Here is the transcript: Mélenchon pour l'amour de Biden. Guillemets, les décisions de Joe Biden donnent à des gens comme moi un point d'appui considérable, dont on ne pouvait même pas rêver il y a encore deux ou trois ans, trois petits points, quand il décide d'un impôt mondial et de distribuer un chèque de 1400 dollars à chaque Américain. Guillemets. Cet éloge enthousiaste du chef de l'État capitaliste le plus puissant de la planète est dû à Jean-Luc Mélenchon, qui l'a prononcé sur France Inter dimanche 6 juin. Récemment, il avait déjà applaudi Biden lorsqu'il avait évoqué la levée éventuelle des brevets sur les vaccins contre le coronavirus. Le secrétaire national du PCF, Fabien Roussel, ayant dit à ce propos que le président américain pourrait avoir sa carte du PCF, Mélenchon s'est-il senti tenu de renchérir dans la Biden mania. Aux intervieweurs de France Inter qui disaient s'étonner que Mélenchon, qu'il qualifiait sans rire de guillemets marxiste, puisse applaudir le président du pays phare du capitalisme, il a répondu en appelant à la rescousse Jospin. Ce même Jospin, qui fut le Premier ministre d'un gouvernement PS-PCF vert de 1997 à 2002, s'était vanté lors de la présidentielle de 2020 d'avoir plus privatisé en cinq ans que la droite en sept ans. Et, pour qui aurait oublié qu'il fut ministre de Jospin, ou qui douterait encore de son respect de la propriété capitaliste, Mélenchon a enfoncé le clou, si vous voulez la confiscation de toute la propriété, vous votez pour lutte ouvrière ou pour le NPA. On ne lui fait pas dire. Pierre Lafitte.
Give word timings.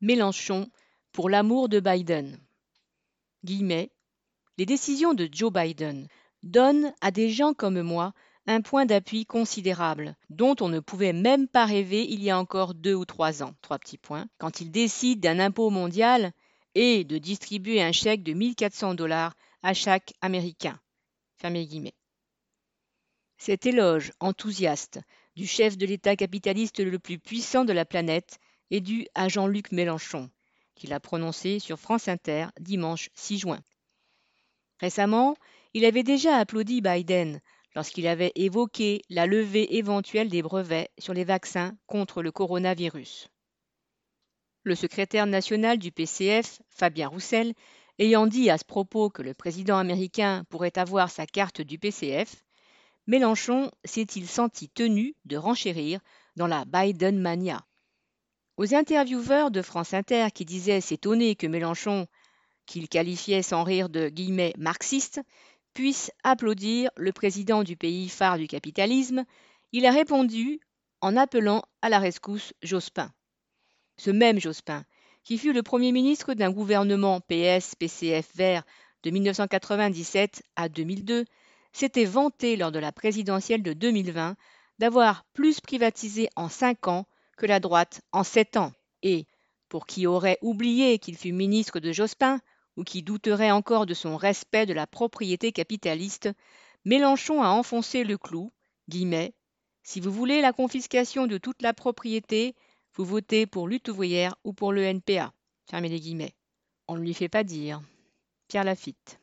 Mélenchon 0.00 0.70
pour 1.12 1.28
l'amour 1.28 1.68
de 1.68 1.80
Biden. 1.80 2.38
Guillemets, 3.44 3.90
les 4.56 4.66
décisions 4.66 5.14
de 5.14 5.28
Joe 5.30 5.52
Biden 5.52 6.08
donnent 6.42 6.92
à 7.00 7.10
des 7.10 7.30
gens 7.30 7.52
comme 7.52 7.82
moi 7.82 8.12
un 8.46 8.62
point 8.62 8.86
d'appui 8.86 9.26
considérable, 9.26 10.16
dont 10.30 10.56
on 10.60 10.68
ne 10.68 10.80
pouvait 10.80 11.12
même 11.12 11.48
pas 11.48 11.66
rêver 11.66 12.06
il 12.08 12.22
y 12.22 12.30
a 12.30 12.38
encore 12.38 12.74
deux 12.74 12.94
ou 12.94 13.04
trois 13.04 13.42
ans, 13.42 13.54
trois 13.60 13.78
petits 13.78 13.98
points, 13.98 14.26
quand 14.38 14.60
il 14.60 14.70
décide 14.70 15.20
d'un 15.20 15.38
impôt 15.38 15.70
mondial 15.70 16.32
et 16.74 17.04
de 17.04 17.18
distribuer 17.18 17.82
un 17.82 17.92
chèque 17.92 18.22
de 18.22 18.32
1400 18.32 18.94
dollars 18.94 19.34
à 19.62 19.74
chaque 19.74 20.14
Américain. 20.20 20.78
Guillemets. 21.42 21.94
Cet 23.38 23.64
éloge 23.64 24.12
enthousiaste 24.20 25.00
du 25.36 25.46
chef 25.46 25.78
de 25.78 25.86
l'État 25.86 26.16
capitaliste 26.16 26.80
le 26.80 26.98
plus 26.98 27.18
puissant 27.18 27.64
de 27.64 27.72
la 27.72 27.86
planète 27.86 28.38
est 28.70 28.80
dû 28.80 29.06
à 29.14 29.28
Jean-Luc 29.28 29.72
Mélenchon, 29.72 30.30
qui 30.74 30.86
l'a 30.86 31.00
prononcé 31.00 31.58
sur 31.58 31.78
France 31.78 32.08
Inter 32.08 32.46
dimanche 32.58 33.10
6 33.14 33.38
juin. 33.38 33.60
Récemment, 34.78 35.36
il 35.74 35.84
avait 35.84 36.02
déjà 36.02 36.36
applaudi 36.36 36.80
Biden 36.80 37.40
lorsqu'il 37.74 38.06
avait 38.06 38.32
évoqué 38.34 39.02
la 39.08 39.26
levée 39.26 39.76
éventuelle 39.76 40.28
des 40.28 40.42
brevets 40.42 40.90
sur 40.98 41.14
les 41.14 41.24
vaccins 41.24 41.76
contre 41.86 42.22
le 42.22 42.32
coronavirus. 42.32 43.28
Le 44.62 44.74
secrétaire 44.74 45.26
national 45.26 45.78
du 45.78 45.92
PCF, 45.92 46.60
Fabien 46.68 47.08
Roussel, 47.08 47.54
ayant 47.98 48.26
dit 48.26 48.50
à 48.50 48.58
ce 48.58 48.64
propos 48.64 49.10
que 49.10 49.22
le 49.22 49.34
président 49.34 49.78
américain 49.78 50.44
pourrait 50.50 50.78
avoir 50.78 51.10
sa 51.10 51.26
carte 51.26 51.60
du 51.60 51.78
PCF, 51.78 52.44
Mélenchon 53.06 53.70
s'est-il 53.84 54.28
senti 54.28 54.68
tenu 54.68 55.14
de 55.24 55.36
renchérir 55.36 56.00
dans 56.36 56.46
la 56.46 56.64
Biden 56.64 57.18
mania. 57.18 57.64
Aux 58.60 58.74
intervieweurs 58.74 59.50
de 59.50 59.62
France 59.62 59.94
Inter 59.94 60.26
qui 60.34 60.44
disaient 60.44 60.82
s'étonner 60.82 61.34
que 61.34 61.46
Mélenchon, 61.46 62.06
qu'il 62.66 62.90
qualifiait 62.90 63.40
sans 63.40 63.64
rire 63.64 63.88
de 63.88 64.10
guillemets 64.10 64.52
marxiste, 64.58 65.22
puisse 65.72 66.12
applaudir 66.24 66.90
le 66.94 67.10
président 67.10 67.62
du 67.62 67.78
pays 67.78 68.10
phare 68.10 68.36
du 68.36 68.48
capitalisme, 68.48 69.24
il 69.72 69.86
a 69.86 69.90
répondu 69.90 70.60
en 71.00 71.16
appelant 71.16 71.62
à 71.80 71.88
la 71.88 71.98
rescousse 71.98 72.52
Jospin. 72.62 73.10
Ce 73.96 74.10
même 74.10 74.38
Jospin, 74.38 74.84
qui 75.24 75.38
fut 75.38 75.54
le 75.54 75.62
Premier 75.62 75.90
ministre 75.90 76.34
d'un 76.34 76.50
gouvernement 76.50 77.22
PS-PCF 77.22 78.28
vert 78.34 78.64
de 79.04 79.10
1997 79.10 80.42
à 80.56 80.68
2002, 80.68 81.24
s'était 81.72 82.04
vanté 82.04 82.56
lors 82.56 82.72
de 82.72 82.78
la 82.78 82.92
présidentielle 82.92 83.62
de 83.62 83.72
2020 83.72 84.36
d'avoir 84.78 85.24
plus 85.32 85.62
privatisé 85.62 86.28
en 86.36 86.50
cinq 86.50 86.88
ans 86.88 87.06
que 87.40 87.46
la 87.46 87.58
droite 87.58 88.02
en 88.12 88.22
sept 88.22 88.58
ans. 88.58 88.72
Et, 89.02 89.26
pour 89.70 89.86
qui 89.86 90.06
aurait 90.06 90.38
oublié 90.42 90.98
qu'il 90.98 91.16
fut 91.16 91.32
ministre 91.32 91.80
de 91.80 91.90
Jospin, 91.90 92.40
ou 92.76 92.84
qui 92.84 93.02
douterait 93.02 93.50
encore 93.50 93.86
de 93.86 93.94
son 93.94 94.16
respect 94.16 94.66
de 94.66 94.74
la 94.74 94.86
propriété 94.86 95.50
capitaliste, 95.50 96.28
Mélenchon 96.84 97.42
a 97.42 97.48
enfoncé 97.48 98.04
le 98.04 98.18
clou, 98.18 98.52
si 99.82 100.00
vous 100.00 100.10
voulez 100.10 100.42
la 100.42 100.52
confiscation 100.52 101.26
de 101.26 101.38
toute 101.38 101.62
la 101.62 101.72
propriété, 101.72 102.54
vous 102.94 103.04
votez 103.04 103.46
pour 103.46 103.68
lutte 103.68 103.88
ouvrière 103.88 104.34
ou 104.44 104.52
pour 104.52 104.72
le 104.72 104.82
NPA. 104.82 105.32
On 105.72 106.96
ne 106.96 107.00
lui 107.00 107.14
fait 107.14 107.28
pas 107.28 107.44
dire. 107.44 107.80
Pierre 108.48 108.64
Lafitte. 108.64 109.18